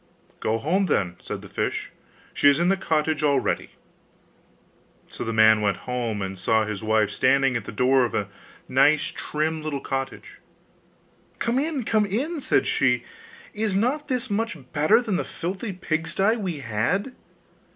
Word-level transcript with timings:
'Go 0.39 0.57
home, 0.57 0.87
then,' 0.87 1.15
said 1.21 1.43
the 1.43 1.47
fish; 1.47 1.91
'she 2.33 2.49
is 2.49 2.59
in 2.59 2.69
the 2.69 2.75
cottage 2.75 3.21
already!' 3.21 3.73
So 5.09 5.23
the 5.23 5.31
man 5.31 5.61
went 5.61 5.77
home, 5.85 6.23
and 6.23 6.39
saw 6.39 6.65
his 6.65 6.81
wife 6.81 7.11
standing 7.11 7.55
at 7.55 7.65
the 7.65 7.71
door 7.71 8.03
of 8.03 8.15
a 8.15 8.27
nice 8.67 9.11
trim 9.11 9.61
little 9.61 9.79
cottage. 9.79 10.39
'Come 11.37 11.59
in, 11.59 11.83
come 11.83 12.07
in!' 12.07 12.41
said 12.41 12.65
she; 12.65 13.03
'is 13.53 13.75
not 13.75 14.07
this 14.07 14.27
much 14.27 14.57
better 14.73 15.03
than 15.03 15.17
the 15.17 15.23
filthy 15.23 15.71
pigsty 15.71 16.33
we 16.35 16.61
had? 16.61 17.13